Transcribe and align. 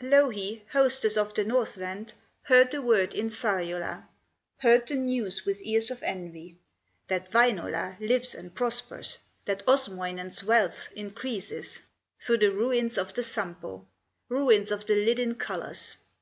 Louhi, 0.00 0.64
hostess 0.72 1.18
of 1.18 1.34
the 1.34 1.44
Northland, 1.44 2.14
Heard 2.44 2.70
the 2.70 2.80
word 2.80 3.12
in 3.12 3.26
Sariola, 3.28 4.06
Heard 4.60 4.88
the 4.88 4.94
news 4.94 5.44
with 5.44 5.60
ears 5.66 5.90
of 5.90 6.02
envy, 6.02 6.56
That 7.08 7.30
Wainola 7.30 8.00
lives 8.00 8.34
and 8.34 8.54
prospers, 8.54 9.18
That 9.44 9.62
Osmoinen's 9.66 10.44
wealth 10.44 10.88
increases, 10.96 11.82
Through 12.18 12.38
the 12.38 12.52
ruins 12.52 12.96
of 12.96 13.12
the 13.12 13.22
Sampo, 13.22 13.86
Ruins 14.30 14.72
of 14.72 14.86
the 14.86 14.94
lid 14.94 15.18
in 15.18 15.34
colors. 15.34 15.98